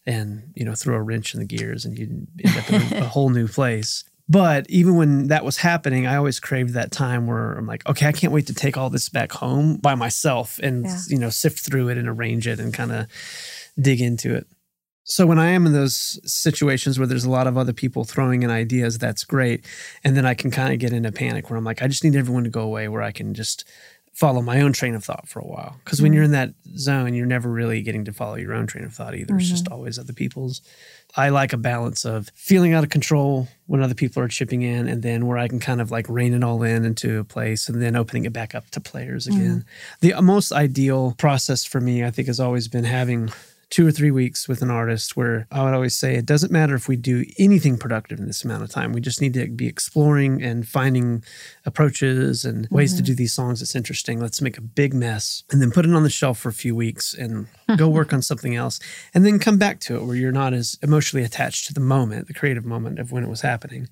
[0.06, 3.04] and you know throw a wrench in the gears and you'd end up in a,
[3.04, 4.04] a whole new place.
[4.28, 8.06] But even when that was happening, I always craved that time where I'm like, okay,
[8.06, 10.98] I can't wait to take all this back home by myself and Yeah.
[11.08, 13.06] you know sift through it and arrange it and kind of
[13.80, 14.46] dig into it.
[15.08, 18.42] So when I am in those situations where there's a lot of other people throwing
[18.42, 19.64] in ideas, that's great.
[20.02, 22.16] And then I can kind of get into panic where I'm like, I just need
[22.16, 23.64] everyone to go away where I can just
[24.16, 25.76] follow my own train of thought for a while.
[25.84, 26.52] Because when you're in mm-hmm.
[26.70, 29.36] that zone, you're never really getting to follow your own train of thought either.
[29.36, 29.74] It's just mm-hmm.
[29.74, 30.62] always other people's.
[31.16, 34.88] I like a balance of feeling out of control when other people are chipping in,
[34.88, 37.68] and then where I can kind of like rein it all in into a place
[37.68, 39.38] and then opening it back up to players mm-hmm.
[39.38, 39.64] again.
[40.00, 43.30] The most ideal process for me, I think, has always been having
[43.68, 46.74] two or three weeks with an artist where I would always say it doesn't matter
[46.74, 48.92] if we do anything productive in this amount of time.
[48.92, 51.24] We just need to be exploring and finding
[51.64, 53.06] approaches and ways to mm-hmm.
[53.06, 54.20] do these songs that's interesting.
[54.20, 56.76] Let's make a big mess and then put it on the shelf for a few
[56.76, 58.78] weeks and go work on something else
[59.12, 62.28] and then come back to it where you're not as emotionally attached to the moment,
[62.28, 63.88] the creative moment of when it was happening.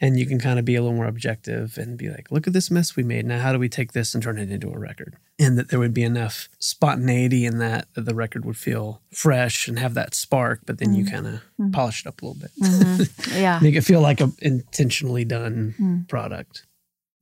[0.00, 2.52] And you can kind of be a little more objective and be like, look at
[2.52, 3.24] this mess we made.
[3.24, 5.16] Now, how do we take this and turn it into a record?
[5.38, 9.68] And that there would be enough spontaneity in that that the record would feel fresh
[9.68, 11.10] and have that spark, but then you mm.
[11.10, 11.72] kind of mm.
[11.72, 12.50] polish it up a little bit.
[12.62, 13.02] Mm-hmm.
[13.36, 13.58] Yeah.
[13.62, 16.08] Make it feel like an intentionally done mm.
[16.08, 16.66] product.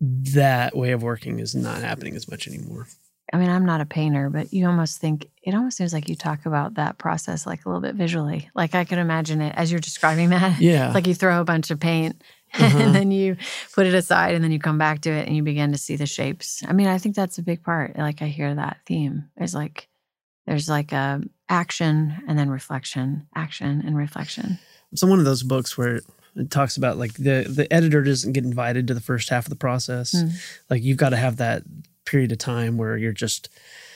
[0.01, 2.87] That way of working is not happening as much anymore.
[3.33, 6.15] I mean, I'm not a painter, but you almost think it almost seems like you
[6.15, 8.51] talk about that process like a little bit visually.
[8.55, 10.61] Like I could imagine it as you're describing that.
[10.61, 10.93] Yeah.
[10.93, 12.23] Like you throw a bunch of paint
[12.59, 12.79] Uh-huh.
[12.83, 13.37] and then you
[13.75, 15.97] put it aside and then you come back to it and you begin to see
[15.97, 16.63] the shapes.
[16.67, 17.97] I mean, I think that's a big part.
[17.99, 19.29] Like I hear that theme.
[19.37, 19.89] There's like
[20.47, 24.59] there's like a action and then reflection, action and reflection.
[24.95, 26.01] So one of those books where
[26.37, 29.51] it talks about like the the editor doesn't get invited to the first half of
[29.51, 30.15] the process.
[30.15, 30.33] Mm.
[30.71, 31.63] Like you've got to have that
[32.05, 33.49] period of time where you're just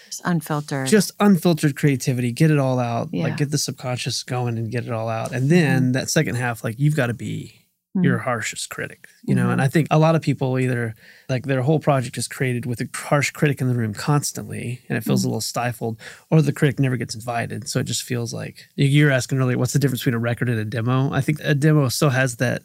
[0.07, 0.87] Just unfiltered.
[0.87, 3.25] just unfiltered creativity, get it all out, Yeah.
[3.25, 5.33] like get the subconscious going and get it all out.
[5.33, 7.58] And then that second half, like you've got to be
[7.99, 8.05] Mm.
[8.05, 9.51] your harshest critic, you know?
[9.51, 10.95] And I think a lot of people either
[11.29, 14.97] like their whole project is created with a harsh critic in the room constantly and
[14.97, 15.99] it feels a little stifled,
[16.31, 17.69] or the critic never gets invited.
[17.69, 20.59] So it just feels like you're asking earlier, what's the difference between a record and
[20.59, 21.13] a demo?
[21.13, 22.63] I think a demo still has that.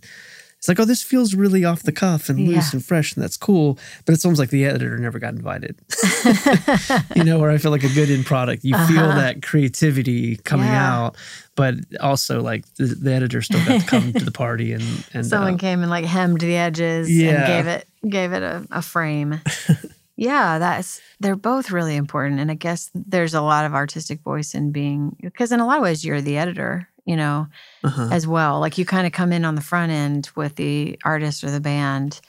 [0.64, 2.78] It's like, oh, this feels really off the cuff and loose Yeah.
[2.78, 3.78] and fresh, and that's cool.
[4.06, 5.76] But it's almost like the editor never got invited
[7.18, 10.68] you know, where I feel like a good end product, you feel that creativity coming
[10.68, 10.74] Uh-huh.
[10.74, 10.96] Yeah.
[11.08, 11.18] out,
[11.58, 15.26] but also like the, the editor still got to come to the party and and
[15.26, 17.30] Someone uh, came and like hemmed the edges Yeah.
[17.32, 19.42] and gave it gave it a, a frame.
[20.16, 22.40] yeah, that's they're both really important.
[22.40, 25.78] And I guess there's a lot of artistic voice in being because in a lot
[25.78, 27.48] of ways you're the editor, you know,
[27.84, 28.10] uh-huh.
[28.12, 28.60] as well.
[28.60, 31.60] Like you kind of come in on the front end with the artist or the
[31.60, 32.22] band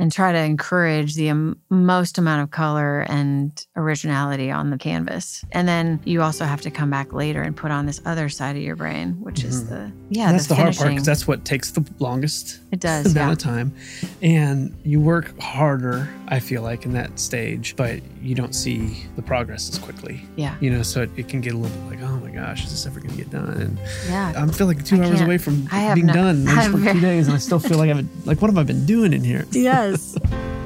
[0.00, 5.44] and try to encourage the most amount of color and originality on the canvas.
[5.52, 8.56] And then you also have to come back later and put on this other side
[8.56, 9.74] of your brain, which is mm-hmm.
[9.74, 13.14] the yeah, And that's the, hard part because that's what takes the longest it does.
[13.14, 13.32] amount Yeah.
[13.32, 13.74] of time,
[14.22, 16.08] and you work harder.
[16.26, 20.22] I feel like in that stage, but you don't see the progress as quickly.
[20.36, 20.56] Yeah.
[20.60, 22.70] You know, so it, it can get a little bit like, oh my gosh, is
[22.70, 23.50] this ever going to get done?
[23.50, 23.78] And
[24.08, 24.32] Yeah.
[24.36, 26.46] I feel like two I hours away from being no- done.
[26.46, 28.86] Just worked two days, and I still feel like I've like, what have I been
[28.86, 29.44] doing in here?
[29.52, 29.83] Yes.
[29.84, 30.16] What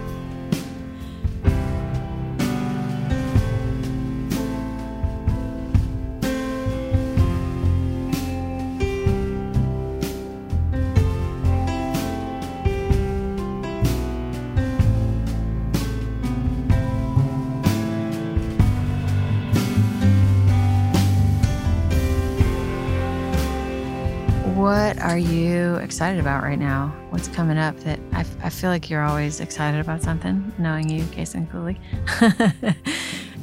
[25.98, 26.94] excited about right now?
[27.10, 31.02] What's coming up that I, I feel like you're always excited about something, knowing you,
[31.06, 31.76] Cason Cooley.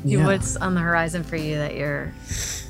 [0.07, 0.23] Yeah.
[0.23, 2.13] What's on the horizon for you that you're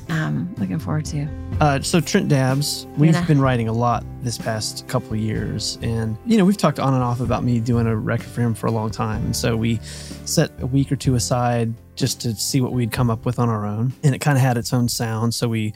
[0.08, 1.28] um, looking forward to?
[1.60, 3.26] Uh, so Trent Dabbs, we've Yeah.
[3.26, 6.94] been writing a lot this past couple of years, and you know we've talked on
[6.94, 9.54] and off about me doing a record for him for a long time, and so
[9.54, 13.38] we set a week or two aside just to see what we'd come up with
[13.38, 15.74] on our own, and it kind of had its own sound, so we,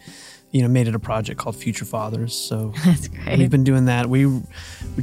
[0.52, 2.34] you know, made it a project called Future Fathers.
[2.34, 3.38] So That's great.
[3.38, 4.08] we've been doing that.
[4.08, 4.42] We, we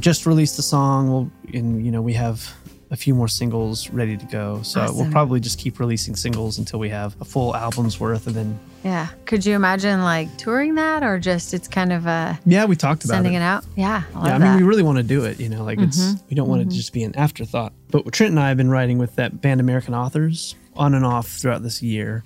[0.00, 2.54] just released the song, we'll, and you know we have
[2.90, 6.78] a few more singles ready to go, so we'll probably just keep releasing singles until
[6.78, 9.08] we have a full album's worth, and then yeah.
[9.26, 13.04] Could you imagine like touring that or just it's kind of a yeah, we talked
[13.04, 13.38] about sending it.
[13.38, 13.64] it out?
[13.76, 14.04] Yeah.
[14.14, 14.56] I Yeah, I mean, that.
[14.56, 15.38] we really want to do it.
[15.40, 16.26] You know, like it's Mm-hmm.
[16.30, 17.72] we don't want it to just be an afterthought.
[17.90, 21.26] But Trent and I have been writing with that band American Authors on and off
[21.28, 22.22] throughout this year,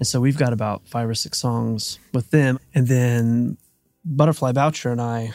[0.00, 2.58] and so we've got about five or six songs with them.
[2.74, 3.58] And then
[4.02, 5.34] Butterfly Boucher and I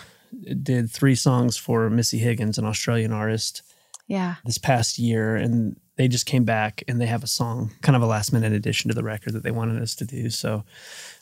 [0.64, 3.62] did three songs for Missy Higgins, an Australian artist.
[4.08, 4.36] Yeah.
[4.46, 8.04] this past year, and they just came back and they have a song, kind of
[8.04, 10.30] a last minute addition to the record that they wanted us to do.
[10.30, 10.64] So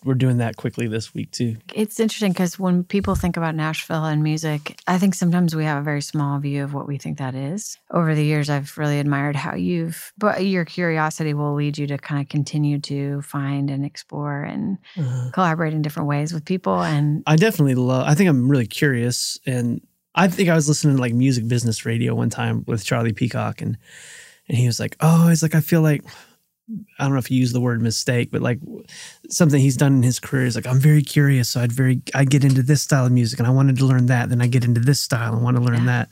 [0.06, 1.58] we're doing that quickly this week too.
[1.74, 5.80] It's interesting because when people think about Nashville and music, I think sometimes we have
[5.80, 7.78] a very small view of what we think that is.
[7.92, 11.98] Over the years, I've really admired how you've, but your curiosity will lead you to
[11.98, 16.82] kind of continue to find and explore and Uh, collaborate in different ways with people.
[16.82, 18.08] And I definitely love.
[18.08, 19.82] I think I'm really curious, and
[20.16, 23.62] I think I was listening to like music business radio one time with Charlie Peacock,
[23.62, 23.78] and
[24.48, 26.04] and he was like, "Oh, he's like, I feel like."
[26.97, 28.60] I don't know if you use the word mistake, but like
[29.30, 31.49] something he's done in his career is like, I'm very curious.
[31.49, 34.06] So I'd very, I get into this style of music and I wanted to learn
[34.08, 34.30] that.
[34.30, 35.86] Then I get into this style and want to learn Yeah.
[35.86, 36.10] that.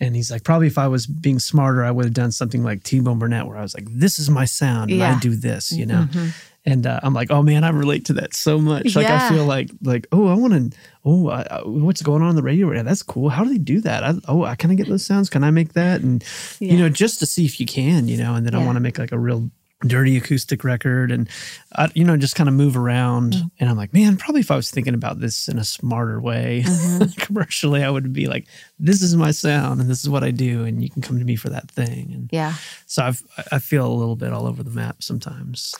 [0.00, 2.82] And he's like, probably if I was being smarter, I would have done something like
[2.82, 5.14] T Bone Burnett, where I was like, this is my sound and Yeah.
[5.16, 6.08] I do this, you know?
[6.10, 6.34] Mhm.
[6.64, 8.96] And uh, I'm like, oh man, I relate to that so much.
[8.96, 9.26] Like Yeah.
[9.26, 12.36] I feel like, like, oh, I want to, oh, I, I- what's going on in
[12.36, 12.82] the radio right now?
[12.84, 13.28] That's cool.
[13.28, 14.02] How do they do that?
[14.04, 15.28] I, oh, I can I get those sounds?
[15.28, 16.00] Can I make that?
[16.00, 16.24] And
[16.60, 16.72] Yeah.
[16.72, 18.34] you know, just to see if you can, you know.
[18.34, 19.50] And then I want to make like a real
[19.86, 21.28] dirty acoustic record, and
[21.76, 23.32] I, you know, just kind of move around.
[23.34, 23.46] Mm-hmm.
[23.60, 26.62] And I'm like, man, probably if I was thinking about this in a smarter way
[26.66, 27.20] Mm-hmm.
[27.20, 28.46] commercially, I would be like,
[28.78, 31.24] this is my sound, and this is what I do, and you can come to
[31.24, 32.10] me for that thing.
[32.12, 32.54] And yeah.
[32.86, 35.74] so I've, I feel a little bit all over the map sometimes.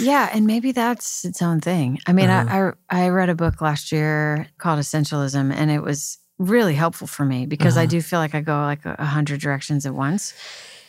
[0.00, 1.98] Yeah, and maybe that's its own thing.
[2.06, 2.72] I mean, Uh-huh.
[2.90, 7.06] I, I I read a book last year called Essentialism, and it was really helpful
[7.06, 7.90] for me because I Uh-huh.
[7.90, 10.32] do feel like I go like a hundred directions at once.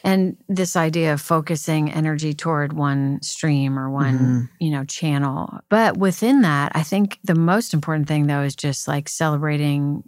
[0.05, 4.49] And this idea of focusing energy toward one stream or one, Mhm.
[4.59, 5.59] you know, channel.
[5.69, 10.03] But within that, I think the most important thing though is just like celebrating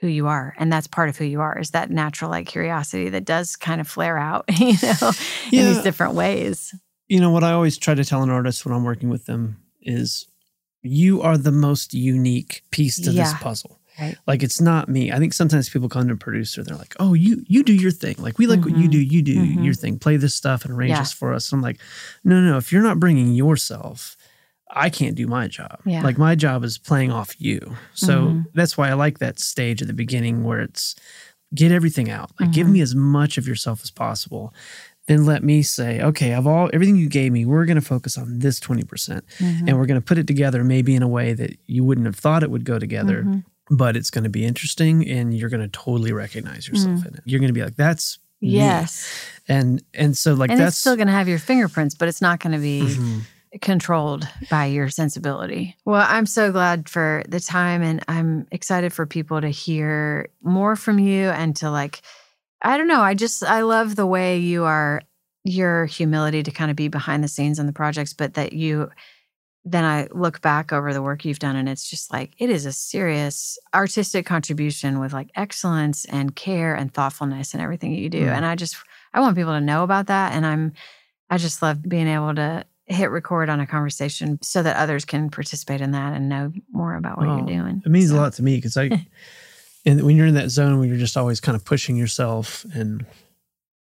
[0.00, 0.54] who you are.
[0.58, 3.80] And that's part of who you are is that natural like curiosity that does kind
[3.80, 5.12] of flare out, you know,
[5.52, 6.74] in these different ways.
[7.08, 9.58] you know what I always try to tell an artist when I'm working with them
[9.82, 10.26] is
[10.82, 13.78] you are the most unique piece to this puzzle.
[14.02, 14.16] Right.
[14.26, 15.10] Like it's not me.
[15.12, 17.90] I think sometimes people come to a producer, they're like, "Oh, you you do your
[17.90, 18.16] thing.
[18.18, 18.92] Like we like what you Mhm.
[18.92, 18.98] do.
[19.00, 19.64] You do Mhm.
[19.64, 19.98] your thing.
[19.98, 21.00] Play this stuff and arrange Yeah.
[21.00, 21.78] this for us." And I'm like,
[22.24, 22.56] "No, no.
[22.58, 24.16] If you're not bringing yourself,
[24.74, 25.80] I can't do my job.
[25.84, 26.02] Yeah.
[26.02, 27.76] Like my job is playing off you.
[27.94, 28.44] So Mhm.
[28.54, 30.94] that's why I like that stage at the beginning where it's
[31.54, 32.30] get everything out.
[32.40, 32.72] Like give Mhm.
[32.72, 34.54] me as much of yourself as possible.
[35.08, 38.16] Then let me say, okay, of all everything you gave me, we're going to focus
[38.16, 39.64] on this 20% Mhm.
[39.68, 42.16] and we're going to put it together maybe in a way that you wouldn't have
[42.16, 43.44] thought it would go together, Mhm.
[43.76, 47.20] But it's going to be interesting and you're going to totally recognize yourself in it.
[47.24, 48.48] You're going to be like, that's me.
[48.48, 48.52] Mm.
[48.52, 49.08] Yes.
[49.48, 52.20] And and so like and that's it's still going to have your fingerprints, but it's
[52.20, 53.20] not going to be Mhm.
[53.60, 55.76] controlled by your sensibility.
[55.84, 60.74] Well, I'm so glad for the time and I'm excited for people to hear more
[60.76, 62.02] from you and to like
[62.64, 65.02] I don't know, I just I love the way you are
[65.44, 68.90] your humility to kind of be behind the scenes on the projects, but that you
[69.64, 72.66] then I look back over the work you've done and it's just like it is
[72.66, 78.26] a serious artistic contribution with like excellence and care and thoughtfulness and everything you do.
[78.26, 78.36] Mm.
[78.36, 78.76] And I just
[79.14, 80.72] I want people to know about that and I'm
[81.30, 85.30] I just love being able to hit record on a conversation so that others can
[85.30, 87.82] participate in that and know more about what Oh, you're doing.
[87.86, 89.06] It means So, a lot to me because I,
[89.86, 93.06] and when you're in that zone where you're just always kind of pushing yourself and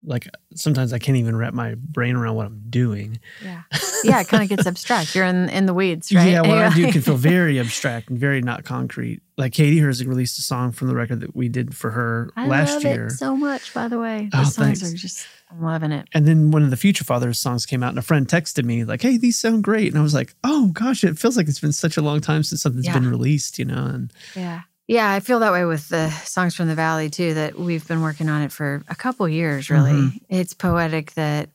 [0.03, 3.19] like sometimes I can't even wrap my brain around what I'm doing.
[3.43, 3.61] Yeah.
[4.03, 5.13] Yeah, it kind of gets abstract.
[5.13, 6.27] You're in in the weeds, right?
[6.31, 9.21] Yeah, what I do can feel very abstract and very not concrete.
[9.37, 12.47] Like Katie Herzig released a song from the record that we did for her I
[12.47, 13.05] last love year.
[13.05, 14.27] it so much, by the way.
[14.31, 14.83] The Oh, songs thanks.
[14.91, 16.07] are just I'm loving it.
[16.15, 18.85] And then one of the Future Fathers songs came out, and a friend texted me
[18.85, 21.59] like, "Hey, these sound great." And I was like, "Oh gosh, it feels like it's
[21.59, 22.93] been such a long time since something's Yeah.
[22.95, 23.85] been released," you know.
[23.85, 24.61] And Yeah.
[24.91, 27.33] Yeah, I feel that way with the songs from the valley too.
[27.33, 29.69] That we've been working on it for a couple years.
[29.69, 30.19] Really, Mhm.
[30.27, 31.49] it's poetic that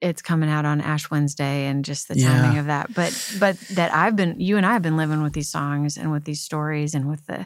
[0.00, 2.28] it's coming out on Ash Wednesday, and just the Yeah.
[2.28, 2.94] timing of that.
[2.94, 6.12] But but that I've been, you and I have been living with these songs and
[6.12, 7.44] with these stories and with the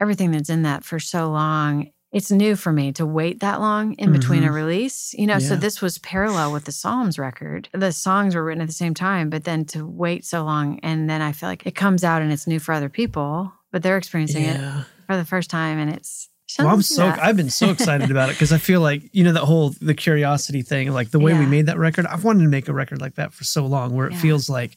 [0.00, 1.88] everything that's in that for so long.
[2.12, 4.54] It's new for me to wait that long in between a Mhm.
[4.54, 5.12] release.
[5.18, 7.68] You know, so this was parallel with the Psalms record.
[7.74, 11.10] The songs were written at the same time, but then to wait so long, and
[11.10, 13.96] then I feel like it comes out and it's new for other people, but they're
[13.98, 14.60] experiencing it
[15.06, 17.22] for the first time and it's well, I'm so that.
[17.22, 19.94] I've been so excited about it because I feel like you know that whole the
[19.94, 22.06] curiosity thing, like the way we made that record.
[22.06, 24.20] I've wanted to make a record like that for so long, where it Yeah.
[24.20, 24.76] feels like,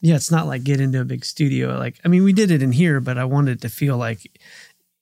[0.00, 1.76] yeah, it's not like get into a big studio.
[1.76, 4.20] Like, I mean, we did it in here, but I wanted it to feel like.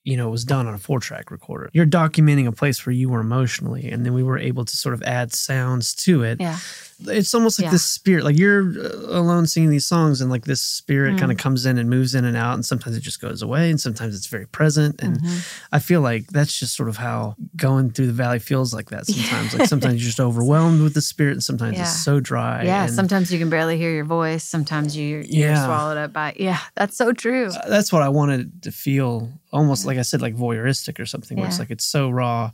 [0.05, 1.69] You know, it was done on a four track recorder.
[1.75, 4.95] You're documenting a place where you were emotionally, and then we were able to sort
[4.95, 6.41] of add sounds to it.
[6.41, 6.59] yeah
[7.07, 7.71] it's almost like Yeah.
[7.71, 11.19] this spirit like you're uh, alone singing these songs and like this spirit Mm.
[11.21, 13.71] kind of comes in and moves in and out and sometimes it just goes away
[13.71, 15.47] and sometimes it's very present and Mhm.
[15.71, 19.07] i feel like that's just sort of how going through the valley feels like that
[19.07, 21.83] sometimes like sometimes you're just overwhelmed with the spirit and sometimes Yeah.
[21.83, 25.51] it's so dry yeah and sometimes you can barely hear your voice sometimes you you're
[25.51, 25.65] Yeah.
[25.67, 29.87] swallowed up by yeah that's so true uh, that's what i wanted to feel almost
[29.87, 32.51] like i said like voyeuristic or something where it's like it's so raw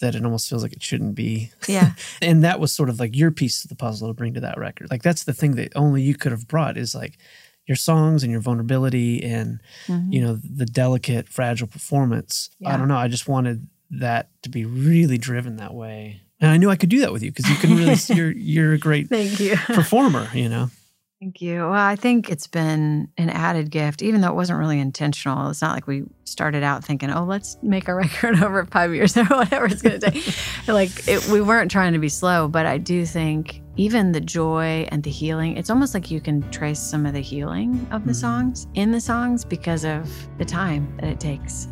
[0.00, 1.50] that it almost feels like it shouldn't be.
[1.68, 1.92] Yeah.
[2.22, 4.58] and that was sort of like your piece of the puzzle to bring to that
[4.58, 4.90] record.
[4.90, 7.18] Like that's the thing that only you could have brought is like
[7.66, 10.12] your songs and your vulnerability and Mhm.
[10.12, 12.50] you know the delicate fragile performance.
[12.64, 16.20] I don't know, I just wanted that to be really driven that way.
[16.40, 18.72] And I knew I could do that with you because you can really you're you're
[18.74, 19.56] a great Thank you.
[19.56, 20.70] performer, you know.
[21.20, 21.62] Thank you.
[21.62, 25.50] Well, I think it's been an added gift, even though it wasn't really intentional.
[25.50, 29.16] It's not like we started out thinking, oh, let's make a record over five years
[29.16, 30.32] or whatever it's going to take.
[30.68, 34.86] like, it, we weren't trying to be slow, but I do think even the joy
[34.92, 38.12] and the healing, it's almost like you can trace some of the healing of the
[38.12, 38.16] Mhm.
[38.16, 40.08] songs in the songs because of
[40.38, 41.66] the time that it takes.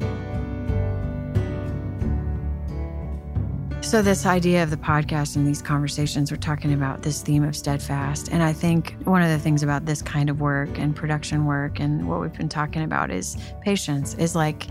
[3.86, 7.54] So, this idea of the podcast and these conversations, we're talking about this theme of
[7.54, 8.30] steadfast.
[8.32, 11.78] And I think one of the things about this kind of work and production work
[11.78, 14.14] and what we've been talking about is patience.
[14.14, 14.66] Is like,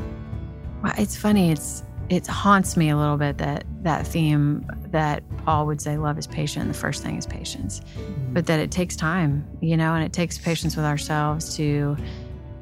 [0.83, 1.49] well, it's funny.
[1.49, 6.17] It's it haunts me a little bit that that theme that Paul would say, love
[6.17, 6.67] is patient.
[6.67, 8.33] The first thing is patience, mm-hmm.
[8.33, 11.95] but that it takes time, you know, and it takes patience with ourselves to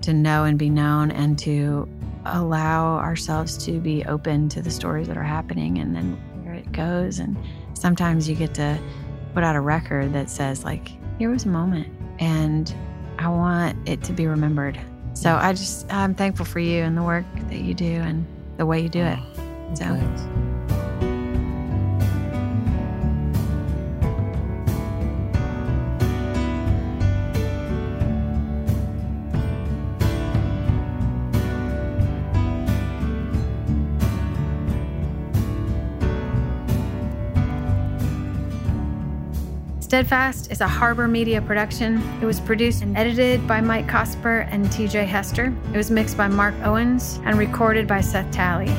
[0.03, 1.89] to know and be known and to
[2.25, 6.15] allow ourselves to be open to the stories that are happening and then
[6.73, 7.37] goes and
[7.73, 8.79] sometimes you get to
[9.33, 11.87] put out a record that says like here was a moment
[12.19, 12.75] and
[13.19, 14.79] i want it to be remembered.
[15.13, 18.25] So i just i'm thankful for you and the work that you do and
[18.57, 19.19] the way you do it.
[19.19, 20.52] Oh, so Thanks.
[39.93, 42.01] Steadfast is a Harbor Media production.
[42.19, 45.55] It was produced and edited by Mike Cosper and TJ Hester.
[45.71, 48.73] It was mixed by Mark Owens and recorded by Seth Talley.